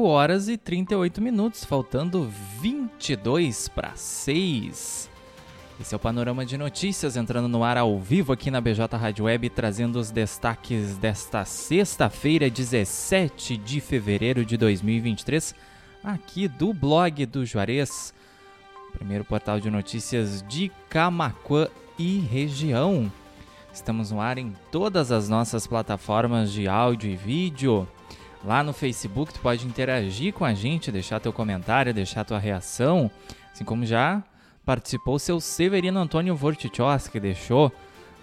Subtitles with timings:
[0.00, 2.26] 5 horas e 38 minutos, faltando
[2.58, 5.10] 22 para 6.
[5.78, 9.26] Esse é o Panorama de Notícias entrando no ar ao vivo aqui na BJ Rádio
[9.26, 15.54] Web, trazendo os destaques desta sexta-feira, 17 de fevereiro de 2023,
[16.02, 18.14] aqui do blog do Juarez,
[18.92, 23.12] primeiro portal de notícias de Camaquã e região.
[23.70, 27.86] Estamos no ar em todas as nossas plataformas de áudio e vídeo.
[28.44, 33.10] Lá no Facebook tu pode interagir com a gente, deixar teu comentário, deixar tua reação,
[33.52, 34.22] assim como já
[34.64, 37.70] participou o seu Severino Antônio Vortichos, que deixou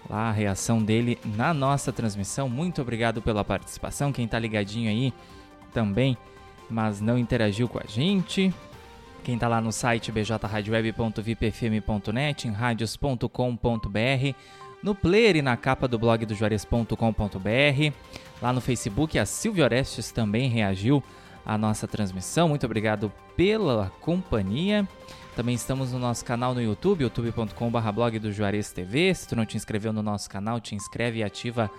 [0.08, 2.48] lá a reação dele na nossa transmissão.
[2.48, 5.12] Muito obrigado pela participação, quem tá ligadinho aí
[5.72, 6.16] também,
[6.68, 8.52] mas não interagiu com a gente.
[9.22, 14.34] Quem está lá no site bjradioweb.vipfm.net, em radios.com.br,
[14.82, 17.92] no player e na capa do blog do juarez.com.br.
[18.40, 21.02] Lá no Facebook, a Silvia Orestes também reagiu
[21.44, 22.48] à nossa transmissão.
[22.48, 24.86] Muito obrigado pela companhia.
[25.34, 29.14] Também estamos no nosso canal no YouTube, youtube.com.br blog do Juarez TV.
[29.14, 31.70] Se tu não te inscreveu no nosso canal, te inscreve e ativa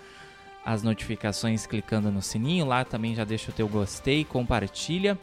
[0.65, 2.65] as notificações clicando no sininho.
[2.65, 5.17] Lá também já deixa o teu gostei, compartilha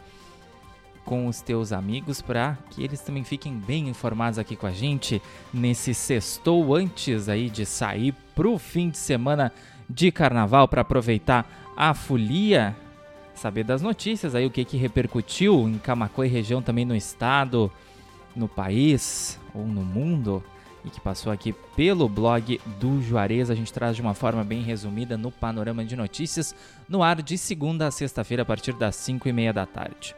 [1.07, 5.23] com os teus amigos para que eles também fiquem bem informados aqui com a gente
[5.55, 9.53] nesse sextou antes aí de sair pro fim de semana
[9.89, 12.77] de carnaval para aproveitar a folia,
[13.35, 17.71] saber das notícias aí o que que repercutiu em Camacuã e região também no estado,
[18.35, 20.43] no país ou no mundo
[20.85, 23.49] e que passou aqui pelo blog do Juarez.
[23.49, 26.53] A gente traz de uma forma bem resumida no panorama de notícias
[26.89, 30.17] no ar de segunda a sexta-feira a partir das 5 e meia da tarde.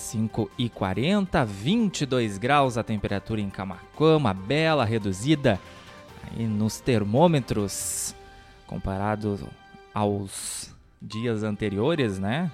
[0.00, 5.60] 5 e 40, 22 graus a temperatura em Camacuã, uma bela reduzida
[6.24, 8.14] aí nos termômetros
[8.66, 9.38] comparado
[9.94, 12.50] aos dias anteriores, né?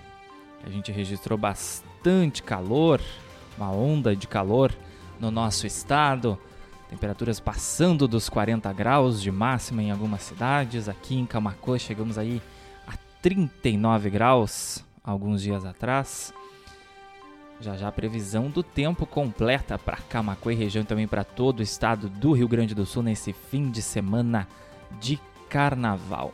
[0.65, 3.01] A gente registrou bastante calor,
[3.57, 4.73] uma onda de calor
[5.21, 6.39] no nosso estado,
[6.89, 10.89] temperaturas passando dos 40 graus de máxima em algumas cidades.
[10.89, 12.43] Aqui em Camacuã chegamos aí
[12.87, 16.33] a 39 graus alguns dias atrás.
[17.61, 21.61] Já já a previsão do tempo completa para Camacuã e região e também para todo
[21.61, 24.47] o estado do Rio Grande do Sul nesse fim de semana
[25.01, 25.19] de
[25.49, 26.33] carnaval.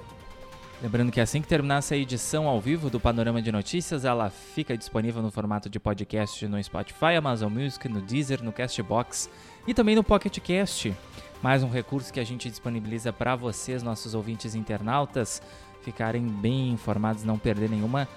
[0.82, 4.76] Lembrando que assim que terminar essa edição ao vivo do Panorama de Notícias, ela fica
[4.76, 9.30] disponível no formato de podcast no Spotify, Amazon Music, no Deezer, no Castbox
[9.64, 10.92] e também no Pocket Cast.
[11.40, 15.40] Mais um recurso que a gente disponibiliza para vocês, nossos ouvintes internautas,
[15.82, 18.08] ficarem bem informados, não perder nenhuma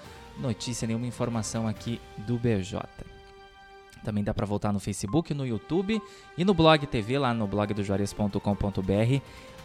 [0.86, 2.80] nenhuma informação aqui do BJ.
[4.04, 6.00] Também dá para voltar no Facebook, no YouTube
[6.36, 9.20] e no Blog TV, lá no blog do juarez.com.br,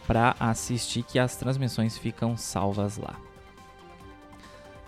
[0.07, 3.15] para assistir que as transmissões ficam salvas lá.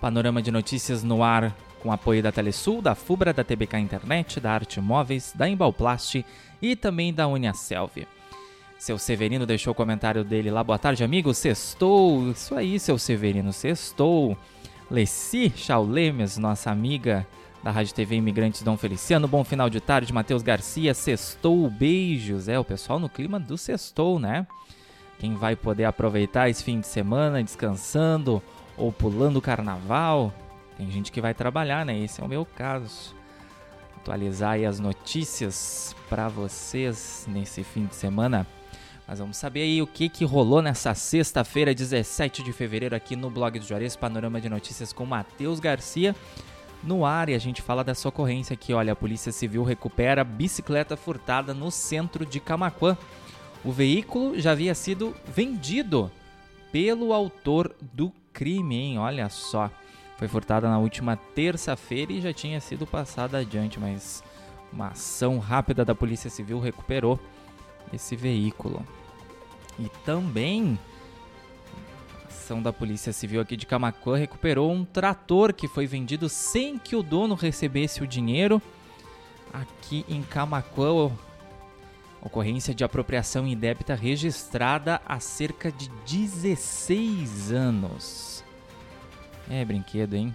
[0.02, 4.54] Panorama de notícias no ar com apoio da Telesul, da Fubra, da TBK Internet, da
[4.54, 6.26] Arte Móveis, da Embalplast
[6.62, 8.08] e também da Uniaselv.
[8.80, 10.64] Seu Severino deixou o comentário dele lá.
[10.64, 11.34] Boa tarde, amigo.
[11.34, 12.32] Sextou.
[12.32, 13.54] Isso aí, seu Severino.
[13.54, 14.38] Sextou.
[14.94, 17.26] Leci Chaulemes, nossa amiga
[17.64, 19.28] da Rádio TV Imigrantes Dom Feliciano.
[19.28, 20.94] Bom final de tarde, Matheus Garcia.
[20.94, 22.48] Sextou, beijos.
[22.48, 24.46] É, o pessoal no clima do sextou, né?
[25.18, 28.40] Quem vai poder aproveitar esse fim de semana descansando
[28.78, 30.32] ou pulando o carnaval.
[30.78, 31.98] Tem gente que vai trabalhar, né?
[31.98, 33.16] Esse é o meu caso.
[33.98, 38.46] Atualizar aí as notícias para vocês nesse fim de semana.
[39.08, 43.30] Mas vamos saber aí o que, que rolou nessa sexta-feira, 17 de fevereiro, aqui no
[43.30, 46.16] blog do Juarez, Panorama de Notícias com Matheus Garcia.
[46.84, 50.98] No ar, e a gente fala dessa ocorrência aqui, olha, a Polícia Civil recupera bicicleta
[50.98, 52.98] furtada no centro de Camaquã.
[53.64, 56.12] O veículo já havia sido vendido
[56.72, 59.00] pelo autor do crime, hein?
[59.00, 59.70] Olha só.
[60.18, 64.24] Foi furtada na última terça-feira e já tinha sido passada adiante, mas
[64.72, 67.20] uma ação rápida da Polícia Civil recuperou
[67.94, 68.86] esse veículo.
[69.80, 70.78] E também
[72.44, 76.94] ação da Polícia Civil aqui de Camacuã recuperou um trator que foi vendido sem que
[76.94, 78.62] o dono recebesse o dinheiro.
[79.52, 81.10] Aqui em Camacuã,
[82.22, 88.44] ocorrência de apropriação indébita registrada há cerca de 16 anos.
[89.50, 90.34] É brinquedo, hein?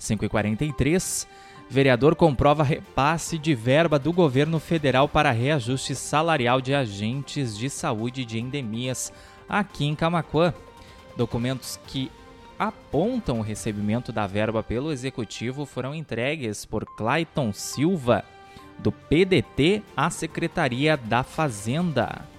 [0.00, 1.26] 5h43.
[1.72, 8.26] Vereador comprova repasse de verba do governo federal para reajuste salarial de agentes de saúde
[8.26, 9.10] de endemias
[9.48, 10.52] aqui em Camacuã.
[11.16, 12.12] Documentos que
[12.58, 18.22] apontam o recebimento da verba pelo executivo foram entregues por Clayton Silva,
[18.78, 22.31] do PDT, à Secretaria da Fazenda.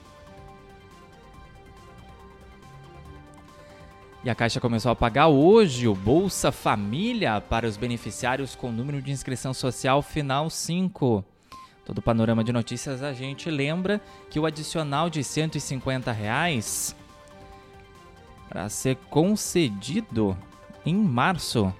[4.23, 9.01] E a Caixa começou a pagar hoje o Bolsa Família para os beneficiários com número
[9.01, 11.25] de inscrição social final 5.
[11.83, 13.99] Todo o panorama de notícias a gente lembra
[14.29, 16.95] que o adicional de 150 reais
[18.47, 20.37] para ser concedido
[20.85, 21.73] em março.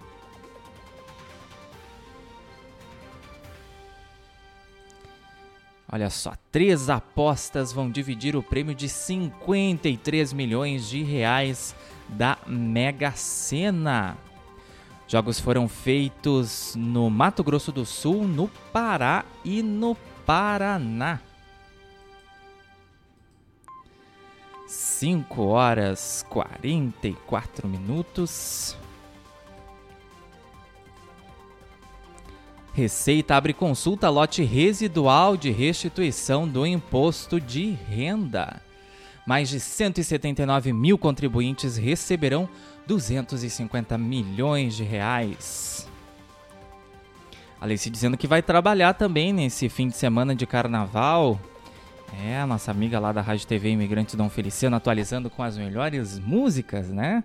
[5.90, 11.74] Olha só, três apostas vão dividir o prêmio de 53 milhões de reais
[12.14, 14.18] da Mega Sena.
[15.08, 19.96] Jogos foram feitos no Mato Grosso do Sul, no Pará e no
[20.26, 21.20] Paraná.
[24.68, 28.78] 5 horas 44 minutos.
[32.74, 38.64] Receita abre consulta lote residual de restituição do imposto de renda
[39.26, 42.50] mais de 179 mil contribuintes receberão
[42.88, 45.88] 250 milhões de reais.
[47.60, 51.40] Alice dizendo que vai trabalhar também nesse fim de semana de carnaval.
[52.22, 56.20] É, a nossa amiga lá da Rádio TV Imigrante Dom Feliciano atualizando com as melhores
[56.20, 57.24] músicas, né?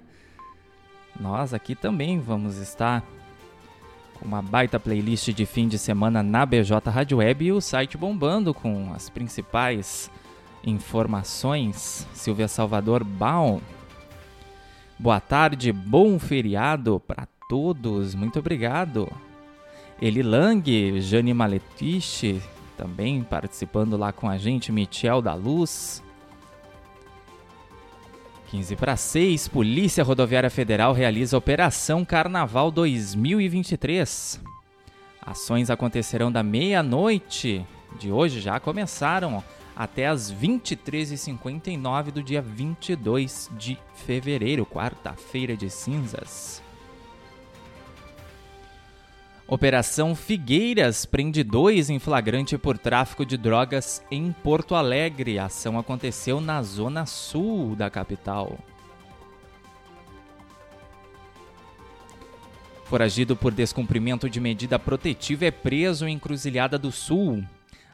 [1.18, 3.04] Nós aqui também vamos estar
[4.14, 7.98] com uma baita playlist de fim de semana na BJ Rádio Web e o site
[7.98, 10.08] bombando com as principais
[10.64, 13.60] informações, Silvia Salvador Baum.
[14.98, 19.08] Boa tarde, bom feriado para todos, muito obrigado.
[20.00, 22.40] Eli Lang, Jane Maletiche,
[22.76, 26.02] também participando lá com a gente, Michel da Luz.
[28.50, 34.40] 15 para 6, Polícia Rodoviária Federal realiza Operação Carnaval 2023.
[35.20, 37.66] Ações acontecerão da meia-noite
[37.98, 39.42] de hoje, já começaram
[39.78, 46.60] até as 23h59 do dia 22 de fevereiro, quarta-feira de cinzas.
[49.46, 55.38] Operação Figueiras prende dois em flagrante por tráfico de drogas em Porto Alegre.
[55.38, 58.58] A ação aconteceu na zona sul da capital.
[62.86, 67.44] Foragido por descumprimento de medida protetiva é preso em Encruzilhada do Sul.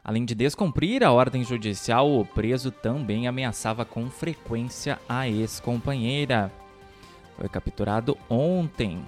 [0.04, 6.52] Além de descumprir a ordem judicial, o preso também ameaçava com frequência a ex-companheira.
[7.38, 9.02] Foi capturado ontem,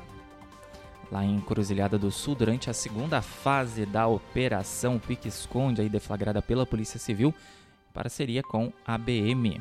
[1.13, 6.41] lá em Cruzilhada do Sul, durante a segunda fase da Operação Pique Esconde, aí deflagrada
[6.41, 9.61] pela Polícia Civil, em parceria com a BM.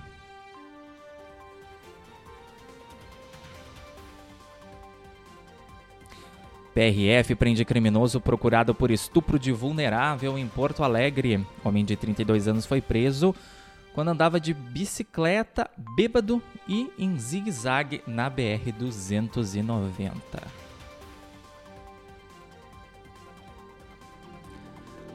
[6.76, 11.48] PRF prende criminoso procurado por estupro de vulnerável em Porto Alegre.
[11.64, 13.34] Homem de 32 anos foi preso
[13.94, 20.12] quando andava de bicicleta, bêbado e em zigue-zague na BR-290.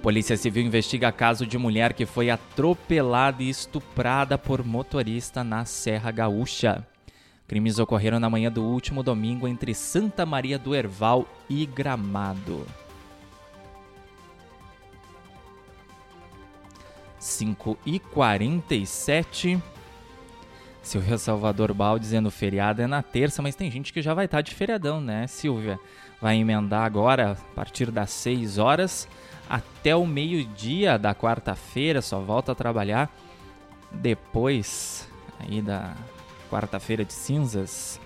[0.01, 6.11] Polícia Civil investiga caso de mulher que foi atropelada e estuprada por motorista na Serra
[6.11, 6.87] Gaúcha.
[7.51, 12.65] Crimes ocorreram na manhã do último domingo entre Santa Maria do Herval e Gramado.
[17.19, 19.61] 5 e 47.
[20.81, 24.39] Silvia Salvador Bal dizendo feriado é na terça, mas tem gente que já vai estar
[24.39, 25.77] tá de feriadão, né, Silvia?
[26.23, 29.09] Vai emendar agora a partir das 6 horas
[29.49, 33.13] até o meio-dia da quarta-feira, só volta a trabalhar
[33.91, 35.97] depois aí da
[36.51, 38.01] quarta-feira de cinzas,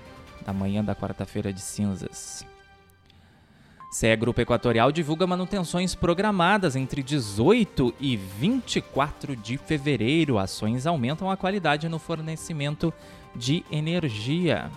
[0.44, 2.44] da manhã da quarta-feira de cinzas.
[3.90, 10.36] CE Grupo Equatorial divulga manutenções programadas entre 18 e 24 de fevereiro.
[10.36, 12.92] Ações aumentam a qualidade no fornecimento
[13.34, 14.68] de energia.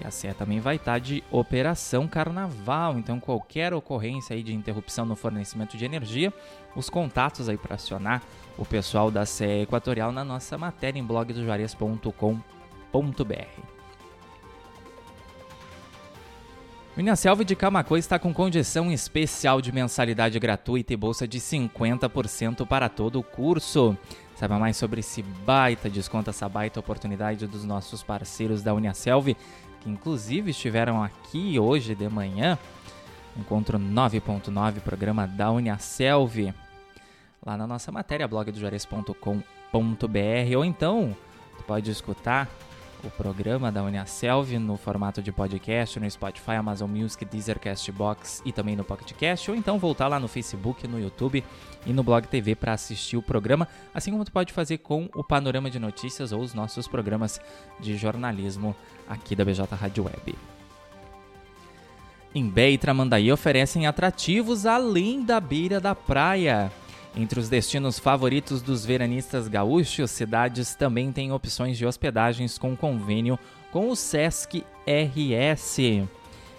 [0.00, 5.06] E a CE também vai estar de operação carnaval, então qualquer ocorrência aí de interrupção
[5.06, 6.32] no fornecimento de energia,
[6.74, 8.22] os contatos aí para acionar
[8.58, 13.76] o pessoal da CE Equatorial na nossa matéria em blogdojuarez.com.br.
[17.14, 22.88] Selva de Camacô está com condição especial de mensalidade gratuita e bolsa de 50% para
[22.88, 23.96] todo o curso.
[24.34, 29.36] Saiba mais sobre esse baita desconto, essa baita oportunidade dos nossos parceiros da Uniaselv
[29.86, 32.58] que inclusive estiveram aqui hoje de manhã.
[33.36, 36.52] Encontro 9.9, programa da Uniaselv,
[37.44, 38.58] lá na nossa matéria, blog do
[40.56, 41.16] ou então
[41.56, 42.48] tu pode escutar
[43.06, 48.52] o programa da Uniaselv no formato de podcast no Spotify, Amazon Music, Deezer, Castbox e
[48.52, 51.44] também no Pocket Cast, ou então voltar lá no Facebook, no YouTube
[51.86, 55.22] e no Blog TV para assistir o programa, assim como tu pode fazer com o
[55.22, 57.40] Panorama de Notícias ou os nossos programas
[57.78, 58.74] de jornalismo
[59.08, 60.34] aqui da BJ Rádio Web.
[62.34, 66.70] Imbé e Tramandaí oferecem atrativos além da beira da praia.
[67.16, 73.38] Entre os destinos favoritos dos veranistas gaúchos, cidades também têm opções de hospedagens com convênio
[73.72, 75.76] com o Sesc RS.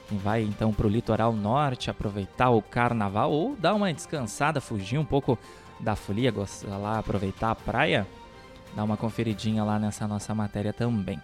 [0.09, 4.97] Quem vai então para o litoral norte aproveitar o carnaval ou dar uma descansada, fugir
[4.97, 5.37] um pouco
[5.79, 8.07] da folia, gostar lá, aproveitar a praia,
[8.75, 11.21] dá uma conferidinha lá nessa nossa matéria também.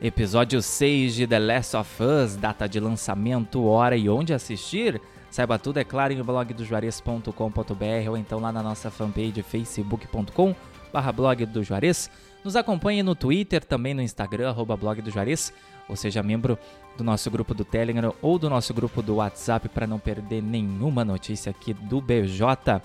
[0.00, 5.00] Episódio 6 de The Last of Us, data de lançamento, hora e onde assistir?
[5.28, 10.54] Saiba tudo, é claro, em blogdojuarez.com.br ou então lá na nossa fanpage facebook.com
[10.92, 12.08] barra blog do Juarez.
[12.44, 15.52] Nos acompanhe no Twitter, também no Instagram, arroba blog do Juarez,
[15.88, 16.56] ou seja, membro
[16.96, 21.04] do nosso grupo do Telegram ou do nosso grupo do WhatsApp para não perder nenhuma
[21.04, 22.80] notícia aqui do BJ.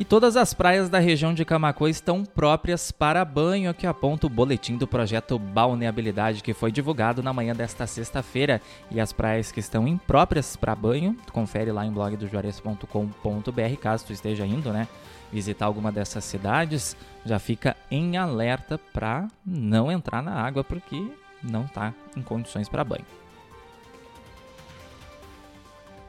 [0.00, 4.30] E todas as praias da região de Camacuã estão próprias para banho, aqui aponta o
[4.30, 8.62] boletim do projeto Balneabilidade que foi divulgado na manhã desta sexta-feira.
[8.90, 14.46] E as praias que estão impróprias para banho, confere lá em blogdojuarez.com.br, caso tu esteja
[14.46, 14.88] indo, né,
[15.30, 21.64] visitar alguma dessas cidades, já fica em alerta para não entrar na água porque não
[21.64, 23.04] está em condições para banho.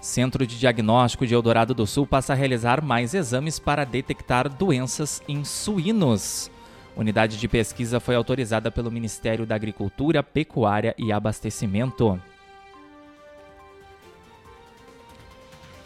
[0.02, 5.22] Centro de Diagnóstico de Eldorado do Sul passa a realizar mais exames para detectar doenças
[5.28, 6.50] em suínos.
[6.96, 12.20] Unidade de pesquisa foi autorizada pelo Ministério da Agricultura, Pecuária e Abastecimento.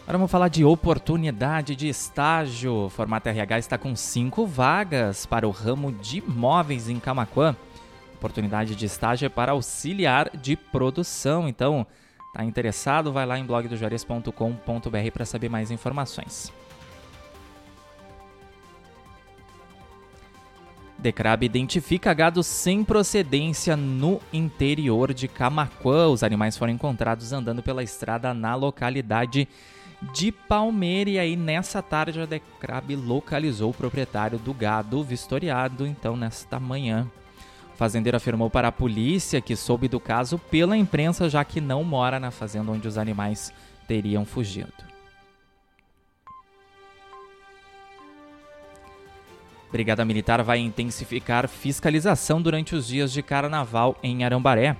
[0.04, 2.90] Agora vamos falar de oportunidade de estágio.
[2.90, 7.56] Formato RH está com cinco vagas para o ramo de imóveis em Camaquã
[8.26, 11.48] oportunidade de estágio é para auxiliar de produção.
[11.48, 11.86] Então,
[12.34, 13.14] tá interessado?
[13.14, 16.52] Vai lá em blogdojuarez.com.br para saber mais informações.
[20.98, 26.08] Decrab identifica gado sem procedência no interior de Camaquã.
[26.08, 29.48] Os animais foram encontrados andando pela estrada na localidade
[30.14, 31.12] de Palmeira.
[31.12, 37.08] E aí, nessa tarde, a Decrab localizou o proprietário do gado vistoriado, então, nesta manhã.
[37.76, 42.20] Fazendeiro afirmou para a polícia que soube do caso pela imprensa, já que não mora
[42.20, 43.54] na fazenda onde os animais
[43.88, 44.72] teriam fugido.
[49.72, 54.78] Brigada Militar vai intensificar fiscalização durante os dias de carnaval em Arambaré.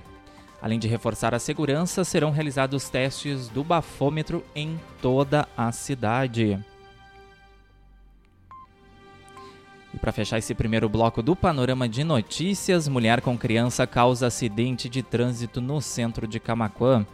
[0.62, 6.58] Além de reforçar a segurança, serão realizados testes do bafômetro em toda a cidade.
[9.96, 14.90] E para fechar esse primeiro bloco do panorama de notícias, mulher com criança causa acidente
[14.90, 17.06] de trânsito no centro de Camaquã.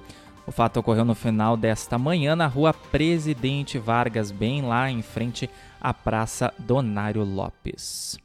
[0.45, 5.49] O fato ocorreu no final desta manhã na rua Presidente Vargas, bem lá em frente
[5.81, 8.19] à Praça Donário Lopes.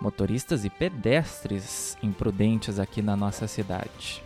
[0.00, 4.22] Motoristas e pedestres imprudentes aqui na nossa cidade.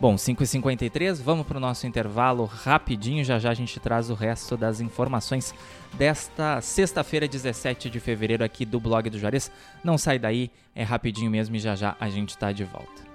[0.00, 3.24] Bom, 5h53, vamos para o nosso intervalo rapidinho.
[3.24, 5.54] Já já a gente traz o resto das informações
[5.94, 9.50] desta sexta-feira, 17 de fevereiro, aqui do blog do Juarez.
[9.84, 13.13] Não sai daí, é rapidinho mesmo e já já a gente está de volta.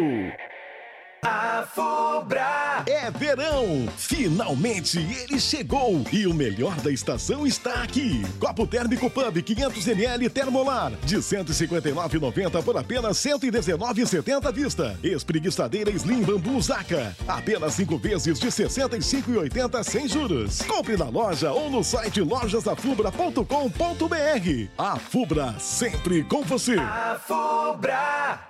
[1.22, 3.86] A Fubra é verão!
[3.98, 6.02] Finalmente ele chegou!
[6.10, 8.22] E o melhor da estação está aqui!
[8.38, 14.98] Copo térmico Pub 500ml Termolar de 159,90 por apenas 119,70 à vista.
[15.02, 20.62] Espreguiçadeira Slim Bambu Zaca, apenas 5 vezes de 65,80 sem juros.
[20.62, 24.68] Compre na loja ou no site lojasafubra.com.br.
[24.78, 26.78] A Fubra sempre com você!
[26.78, 28.49] A Fubra!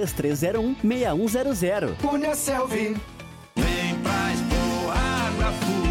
[0.00, 1.94] 3301 6100.
[2.00, 2.96] Punha Selvi.
[3.56, 5.85] Vem pra Expo Água Fubra.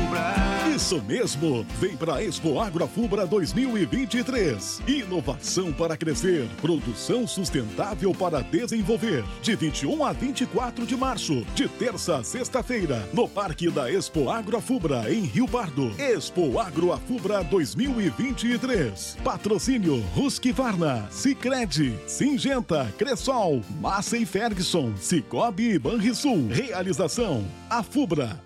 [0.76, 1.66] Isso mesmo!
[1.80, 4.82] Vem pra Expo Agro Fubra 2023.
[4.86, 9.24] Inovação para crescer, produção sustentável para desenvolver.
[9.42, 14.60] De 21 a 24 de março, de terça a sexta-feira, no Parque da Expo Agro
[14.60, 15.94] Fubra, em Rio Pardo.
[15.98, 19.16] Expo Agro Fubra 2023.
[19.24, 26.50] Patrocínio Husqvarna, Sicredi, Singenta, Cressol, Massa e Ferguson, Cicobi e Banrisul.
[26.50, 28.45] Realização Afubra.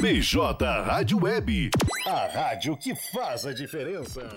[0.00, 1.70] BJ Rádio Web.
[2.06, 4.28] A rádio que faz a diferença.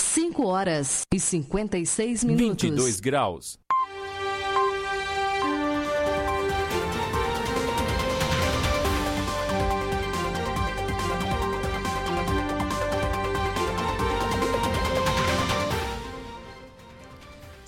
[0.00, 2.62] 5 horas e 56 minutos.
[2.62, 3.58] 22 graus.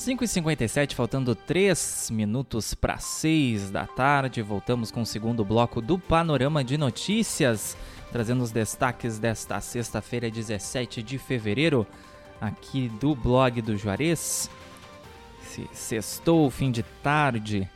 [0.05, 4.43] Cinco e cinquenta faltando 3 minutos para 6 da tarde.
[4.43, 7.75] Voltamos com o segundo bloco do Panorama de Notícias,
[8.13, 11.87] trazendo os destaques desta sexta-feira, 17 de fevereiro,
[12.39, 14.51] aqui do blog do Juarez.
[15.41, 17.67] Se sextou, fim de tarde,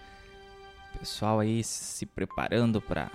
[0.98, 3.10] pessoal aí se preparando para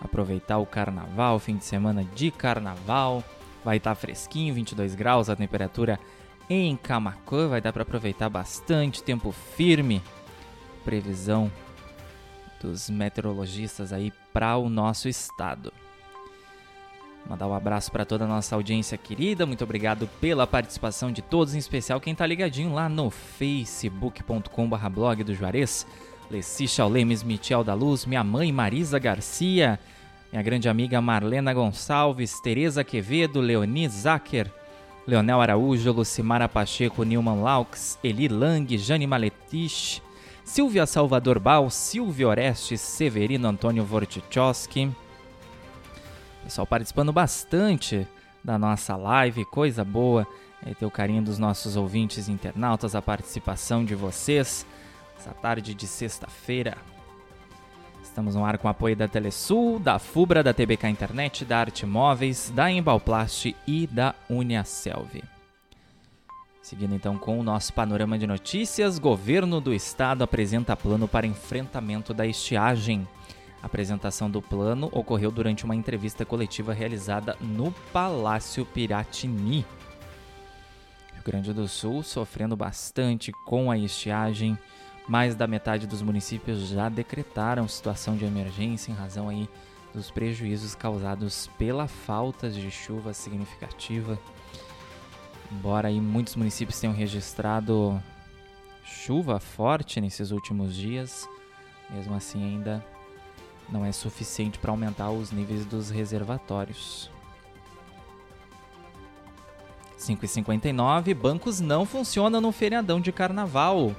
[0.00, 3.22] aproveitar o carnaval, fim de semana de carnaval.
[3.62, 6.00] Vai estar tá fresquinho, 22 graus a temperatura
[6.48, 7.48] em Camacuã.
[7.48, 10.00] Vai dar para aproveitar bastante, tempo firme.
[10.84, 11.50] Previsão
[12.60, 15.72] dos meteorologistas aí para o nosso estado.
[17.28, 19.46] Mandar um abraço para toda a nossa audiência querida.
[19.46, 25.34] Muito obrigado pela participação de todos, em especial quem tá ligadinho lá no facebook.com/blog do
[25.34, 25.86] Juarez.
[26.30, 29.78] Leci Chaulemes, Michel da Luz, minha mãe Marisa Garcia,
[30.32, 34.50] minha grande amiga Marlena Gonçalves, Tereza Quevedo, Leoni Zacher,
[35.06, 40.02] Leonel Araújo, Lucimara Pacheco, Nilman Laux, Eli Lang, Jane Maletich,
[40.44, 44.90] Silvia Salvador Bal, Silvio Orestes, Severino Antônio Vortichowski.
[46.42, 48.06] Pessoal participando bastante
[48.42, 50.26] da nossa live, coisa boa
[50.64, 54.66] é ter o carinho dos nossos ouvintes internautas, a participação de vocês.
[55.18, 56.76] Essa tarde de sexta-feira,
[58.14, 62.48] Estamos no ar com apoio da Telesul, da Fubra, da TBK Internet, da Arte Móveis,
[62.54, 65.20] da Embalplast e da Uniaselv.
[66.62, 72.14] Seguindo então com o nosso panorama de notícias, governo do estado apresenta plano para enfrentamento
[72.14, 73.04] da estiagem.
[73.60, 79.66] A apresentação do plano ocorreu durante uma entrevista coletiva realizada no Palácio Piratini.
[81.14, 84.56] Rio Grande do Sul sofrendo bastante com a estiagem.
[85.06, 89.48] Mais da metade dos municípios já decretaram situação de emergência em razão aí
[89.92, 94.18] dos prejuízos causados pela falta de chuva significativa.
[95.52, 98.02] Embora aí muitos municípios tenham registrado
[98.84, 101.28] chuva forte nesses últimos dias,
[101.90, 102.84] mesmo assim ainda
[103.68, 107.10] não é suficiente para aumentar os níveis dos reservatórios.
[109.98, 113.94] 5,59 bancos não funcionam no feriadão de carnaval.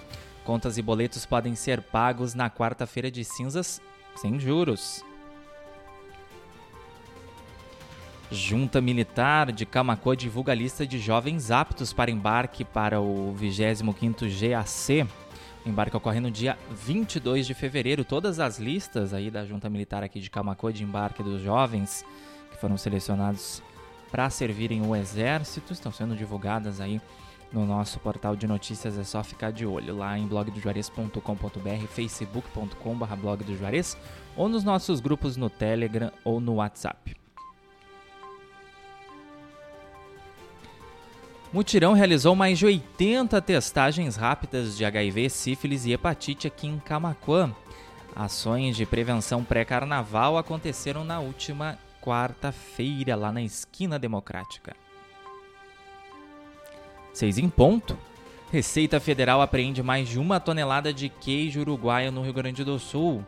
[0.45, 3.81] Contas e boletos podem ser pagos na quarta-feira de cinzas
[4.15, 5.03] sem juros.
[8.31, 14.27] Junta Militar de Camacô divulga a lista de jovens aptos para embarque para o 25º
[14.29, 15.07] GAC.
[15.65, 18.05] O embarque ocorre no dia 22 de fevereiro.
[18.05, 22.05] Todas as listas aí da Junta Militar aqui de Camacô de embarque dos jovens
[22.51, 23.63] que foram selecionados
[24.11, 27.01] para servirem o exército estão sendo divulgadas aí
[27.55, 28.99] no nosso portal de notícias.
[28.99, 33.97] É só ficar de olho lá em blogdojuarez.com.br, facebook.com.br blog do Juarez
[34.35, 37.15] ou nos nossos grupos no Telegram ou no WhatsApp.
[41.53, 47.55] Mutirão realizou mais de 80 testagens rápidas de HIV, sífilis e hepatite aqui em Camacuã.
[48.13, 54.84] Ações de prevenção pré-carnaval aconteceram na última quarta-feira, lá na Esquina Democrática.
[57.15, 57.97] 6 em ponto.
[58.51, 63.25] Receita Federal apreende mais de uma tonelada de queijo uruguaio no Rio Grande do Sul.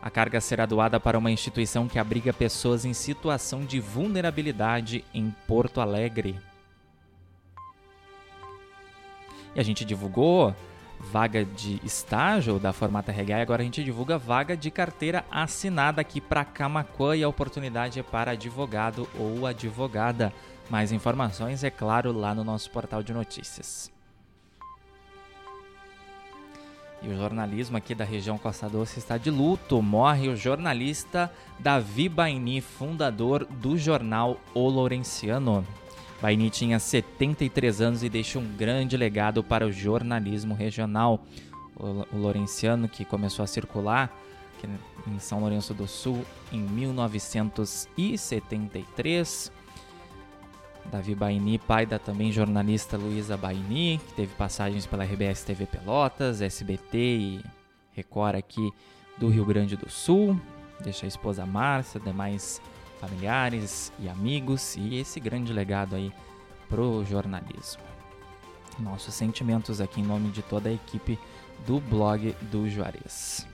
[0.00, 5.34] A carga será doada para uma instituição que abriga pessoas em situação de vulnerabilidade em
[5.46, 6.38] Porto Alegre.
[9.54, 10.54] E a gente divulgou
[10.98, 16.00] vaga de estágio da Formata RH e agora a gente divulga vaga de carteira assinada
[16.00, 20.32] aqui para Camacuã e a oportunidade é para advogado ou advogada.
[20.70, 23.90] Mais informações, é claro, lá no nosso portal de notícias.
[27.00, 29.80] E o jornalismo aqui da região Costa Doce está de luto.
[29.80, 35.64] Morre o jornalista Davi Baini, fundador do jornal O Lourenciano.
[36.20, 41.24] Baini tinha 73 anos e deixou um grande legado para o jornalismo regional.
[41.76, 44.12] O Lourenciano, que começou a circular
[45.06, 49.52] em São Lourenço do Sul em 1973,
[50.90, 56.40] Davi Baini, pai da também jornalista Luísa Baini, que teve passagens pela RBS TV Pelotas,
[56.40, 57.44] SBT e
[57.92, 58.70] Record aqui
[59.18, 60.40] do Rio Grande do Sul.
[60.80, 62.60] Deixa a esposa Márcia, demais
[63.00, 66.12] familiares e amigos e esse grande legado aí
[66.68, 67.82] pro jornalismo.
[68.78, 71.18] Nossos sentimentos aqui em nome de toda a equipe
[71.66, 73.47] do blog do Juarez.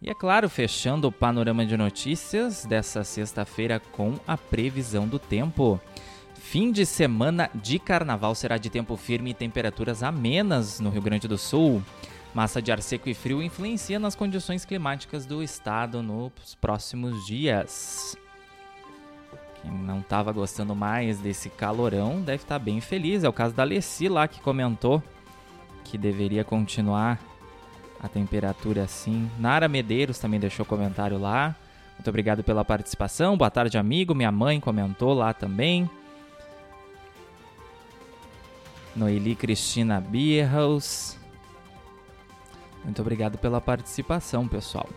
[0.00, 5.80] E é claro, fechando o panorama de notícias dessa sexta-feira com a previsão do tempo.
[6.34, 11.26] Fim de semana de carnaval será de tempo firme e temperaturas amenas no Rio Grande
[11.26, 11.82] do Sul.
[12.34, 18.14] Massa de ar seco e frio influencia nas condições climáticas do estado nos próximos dias.
[19.62, 23.24] Quem não estava gostando mais desse calorão deve estar tá bem feliz.
[23.24, 25.02] É o caso da Alessi lá que comentou
[25.82, 27.18] que deveria continuar
[28.00, 29.30] a temperatura assim.
[29.38, 31.54] Nara Medeiros também deixou comentário lá.
[31.94, 33.36] Muito obrigado pela participação.
[33.36, 34.14] Boa tarde, amigo.
[34.14, 35.88] Minha mãe comentou lá também.
[38.94, 41.16] Noeli Cristina Bierhaus.
[42.84, 44.88] Muito obrigado pela participação, pessoal.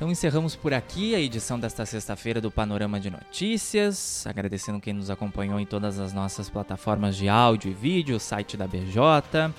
[0.00, 5.10] Então encerramos por aqui a edição desta sexta-feira do Panorama de Notícias, agradecendo quem nos
[5.10, 9.52] acompanhou em todas as nossas plataformas de áudio e vídeo, o site da BJ,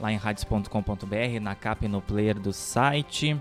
[0.00, 3.36] lá em radios.com.br, na capa e no player do site.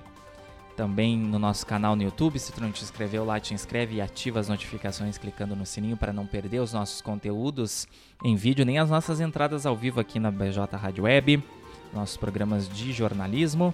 [0.76, 4.02] Também no nosso canal no YouTube, se tu não te inscreveu lá, te inscreve e
[4.02, 7.88] ativa as notificações clicando no sininho para não perder os nossos conteúdos
[8.24, 11.44] em vídeo, nem as nossas entradas ao vivo aqui na BJ Rádio Web,
[11.94, 13.72] nossos programas de jornalismo.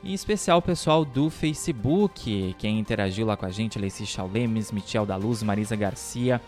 [0.00, 4.70] E em especial o pessoal do Facebook, quem interagiu lá com a gente, Leci Chaulemes,
[4.70, 6.40] Michel da Luz, Marisa Garcia,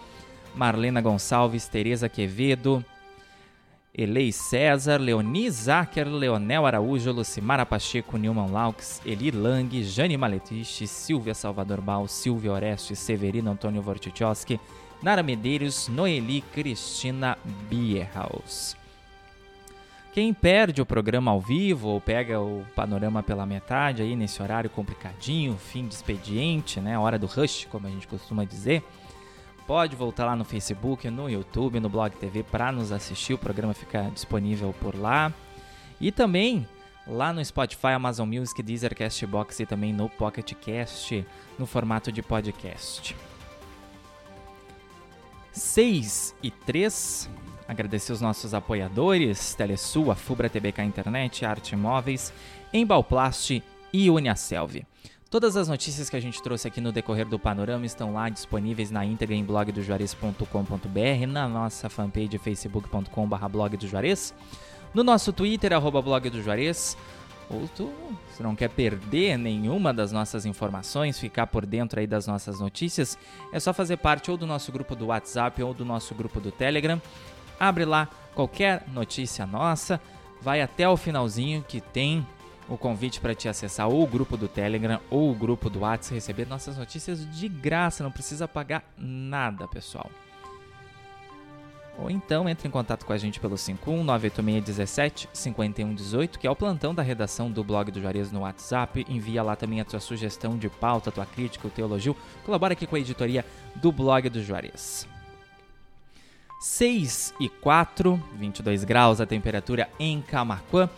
[0.55, 2.85] Marlena Gonçalves, Tereza Quevedo,
[3.93, 11.35] Elei César, Leoni Zacher, Leonel Araújo, Lucimara Pacheco, Nilman Laux, Eli Lang, Jane Maletiche, Silvia
[11.35, 14.61] Salvador Bal, Silvia Oreste, Severino Antônio Vortichowski,
[15.03, 17.37] Nara Medeiros, Noeli Cristina
[17.69, 18.77] Bierhaus.
[20.13, 24.69] Quem perde o programa ao vivo ou pega o panorama pela metade aí nesse horário
[24.69, 28.83] complicadinho, fim de expediente, né, hora do rush, como a gente costuma dizer,
[29.71, 33.35] pode voltar lá no Facebook, no YouTube, no Blog TV para nos assistir.
[33.35, 35.33] O programa fica disponível por lá.
[36.01, 36.67] E também
[37.07, 41.25] lá no Spotify, Amazon Music, Deezer, Castbox e também no Pocket Cast
[41.57, 43.15] no formato de podcast.
[45.53, 47.31] 6 e 3.
[47.69, 52.33] Agradecer os nossos apoiadores, Telesul, a Fubra TBK Internet, Arte Móveis,
[52.75, 54.85] Embalplast e Uniaselv.
[55.31, 58.91] Todas as notícias que a gente trouxe aqui no decorrer do panorama estão lá disponíveis
[58.91, 64.35] na íntegra em blogdojuarez.com.br, na nossa fanpage facebook.com.br blog do Juarez,
[64.93, 66.97] no nosso Twitter, arroba blog do Juarez,
[67.49, 67.93] ou tu,
[68.33, 73.17] se não quer perder nenhuma das nossas informações, ficar por dentro aí das nossas notícias,
[73.53, 76.51] é só fazer parte ou do nosso grupo do WhatsApp ou do nosso grupo do
[76.51, 77.01] Telegram.
[77.59, 80.01] Abre lá qualquer notícia nossa,
[80.43, 82.27] vai até o finalzinho que tem
[82.71, 86.15] o convite para te acessar ou o grupo do Telegram ou o grupo do WhatsApp,
[86.15, 90.09] receber nossas notícias de graça, não precisa pagar nada, pessoal.
[91.99, 97.03] Ou então entre em contato com a gente pelo 51986175118, que é o plantão da
[97.03, 99.05] redação do blog do Juarez no WhatsApp.
[99.09, 102.17] Envia lá também a tua sugestão de pauta, a tua crítica, o teu elogio.
[102.47, 105.07] Colabora aqui com a editoria do blog do Juarez.
[106.61, 110.89] 6 e 4, 22 graus a temperatura em Camacuã.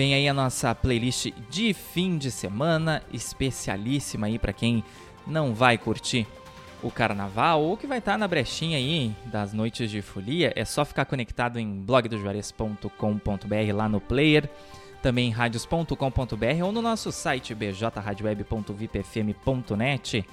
[0.00, 4.82] Vem aí a nossa playlist de fim de semana, especialíssima aí para quem
[5.26, 6.26] não vai curtir
[6.82, 10.54] o carnaval ou que vai estar tá na brechinha aí das noites de folia.
[10.56, 14.48] É só ficar conectado em blogdojuarez.com.br lá no player,
[15.02, 20.24] também em radios.com.br ou no nosso site bjradioweb.vipfm.net.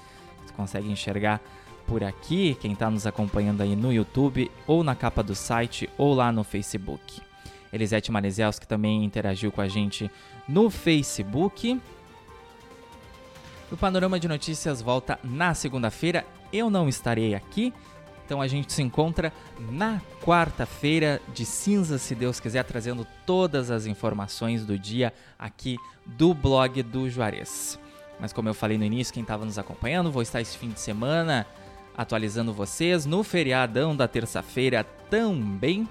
[0.46, 1.42] Você consegue enxergar
[1.86, 6.14] por aqui, quem está nos acompanhando aí no YouTube, ou na capa do site, ou
[6.14, 7.27] lá no Facebook.
[7.72, 10.10] Elisete Manezelski também interagiu com a gente
[10.48, 11.80] no Facebook.
[13.72, 16.26] O Panorama de Notícias volta na segunda-feira.
[16.54, 17.74] Eu não estarei aqui,
[18.26, 19.34] então a gente se encontra
[19.72, 26.34] na quarta-feira de cinza, se Deus quiser, trazendo todas as informações do dia aqui do
[26.34, 27.78] blog do Juarez.
[28.20, 30.80] Mas como eu falei no início, quem estava nos acompanhando, vou estar esse fim de
[30.80, 31.46] semana
[31.98, 35.88] atualizando vocês no feriadão da terça-feira também.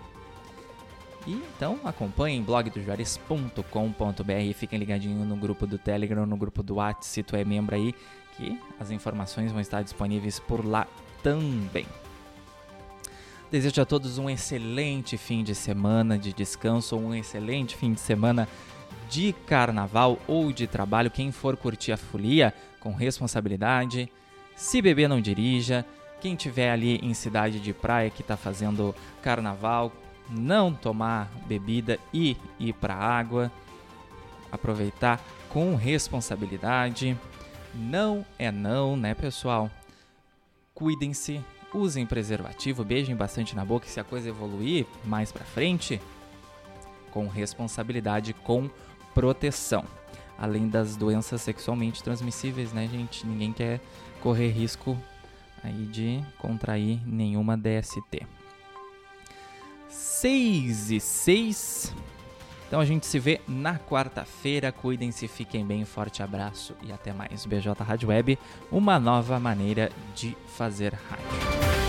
[1.27, 7.07] E então acompanhem blogdojuarez.com.br e fiquem ligadinhos no grupo do Telegram, no grupo do WhatsApp,
[7.07, 7.95] se tu é membro aí,
[8.37, 10.87] que as informações vão estar disponíveis por lá
[11.23, 11.87] também.
[13.51, 18.49] Desejo a todos um excelente fim de semana de descanso, um excelente fim de semana
[19.09, 21.11] de carnaval ou de trabalho.
[21.11, 24.11] Quem for curtir a folia com responsabilidade,
[24.55, 25.85] se beber não dirija.
[26.21, 29.93] Quem tiver ali em cidade de praia que está fazendo carnaval,
[30.29, 33.51] não tomar bebida e ir para água,
[34.51, 37.17] aproveitar com responsabilidade.
[37.75, 39.71] Não é não, né, pessoal?
[40.75, 46.01] Cuidem-se, usem preservativo, beijem bastante na boca e se a coisa evoluir mais para frente,
[47.11, 48.69] com responsabilidade, com
[49.15, 49.85] proteção.
[50.39, 53.27] Além das doenças sexualmente transmissíveis, né, gente?
[53.27, 53.81] Ninguém quer
[54.21, 54.97] correr risco
[55.65, 58.27] aí de contrair nenhuma DST.
[59.97, 61.95] 6 e 6.
[62.67, 64.71] Então a gente se vê na quarta-feira.
[64.73, 65.85] Cuidem-se, fiquem bem.
[65.85, 67.47] Forte abraço e até mais.
[67.47, 68.39] BJ Rádio Web,
[68.71, 71.86] uma nova maneira de fazer rádio.